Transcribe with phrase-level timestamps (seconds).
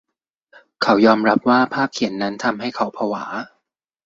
[0.81, 3.25] เขายอมรับว่าภาพเขียนนั้นทำให้เขาผวา